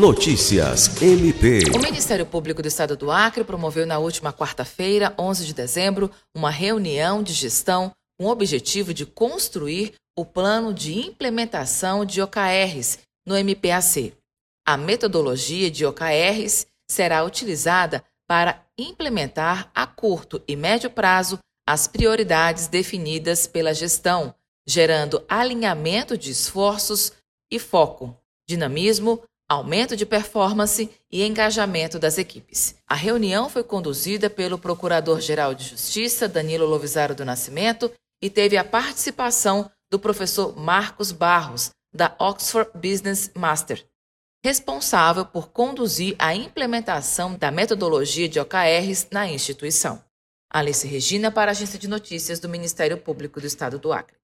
Notícias 0.00 1.02
MP. 1.02 1.60
O 1.76 1.78
Ministério 1.78 2.24
Público 2.24 2.62
do 2.62 2.68
Estado 2.68 2.96
do 2.96 3.10
Acre 3.10 3.44
promoveu 3.44 3.86
na 3.86 3.98
última 3.98 4.32
quarta-feira, 4.32 5.14
11 5.18 5.44
de 5.44 5.52
dezembro, 5.52 6.10
uma 6.34 6.48
reunião 6.48 7.22
de 7.22 7.34
gestão 7.34 7.92
com 8.18 8.24
o 8.24 8.30
objetivo 8.30 8.94
de 8.94 9.04
construir 9.04 9.92
o 10.16 10.24
plano 10.24 10.72
de 10.72 10.98
implementação 10.98 12.06
de 12.06 12.22
OKRs 12.22 13.00
no 13.26 13.36
MPAC. 13.36 14.14
A 14.66 14.78
metodologia 14.78 15.70
de 15.70 15.84
OKRs 15.84 16.66
será 16.90 17.22
utilizada 17.22 18.02
para 18.26 18.64
implementar 18.78 19.70
a 19.74 19.86
curto 19.86 20.42
e 20.48 20.56
médio 20.56 20.88
prazo 20.88 21.38
as 21.68 21.86
prioridades 21.86 22.68
definidas 22.68 23.46
pela 23.46 23.74
gestão, 23.74 24.34
gerando 24.66 25.22
alinhamento 25.28 26.16
de 26.16 26.30
esforços 26.30 27.12
e 27.52 27.58
foco, 27.58 28.16
dinamismo, 28.48 29.22
aumento 29.50 29.96
de 29.96 30.06
performance 30.06 30.88
e 31.10 31.24
engajamento 31.24 31.98
das 31.98 32.18
equipes. 32.18 32.76
A 32.86 32.94
reunião 32.94 33.48
foi 33.50 33.64
conduzida 33.64 34.30
pelo 34.30 34.56
Procurador-Geral 34.56 35.54
de 35.54 35.64
Justiça, 35.64 36.28
Danilo 36.28 36.66
Lovisaro 36.66 37.16
do 37.16 37.24
Nascimento, 37.24 37.92
e 38.22 38.30
teve 38.30 38.56
a 38.56 38.62
participação 38.62 39.68
do 39.90 39.98
professor 39.98 40.56
Marcos 40.56 41.10
Barros, 41.10 41.70
da 41.92 42.14
Oxford 42.20 42.70
Business 42.76 43.32
Master, 43.34 43.84
responsável 44.44 45.26
por 45.26 45.48
conduzir 45.48 46.14
a 46.16 46.32
implementação 46.32 47.34
da 47.34 47.50
metodologia 47.50 48.28
de 48.28 48.38
OKRs 48.38 49.08
na 49.10 49.28
instituição. 49.28 50.00
Alice 50.48 50.86
Regina, 50.86 51.32
para 51.32 51.50
a 51.50 51.52
Agência 51.52 51.78
de 51.78 51.88
Notícias 51.88 52.38
do 52.38 52.48
Ministério 52.48 52.96
Público 52.96 53.40
do 53.40 53.46
Estado 53.48 53.80
do 53.80 53.92
Acre. 53.92 54.16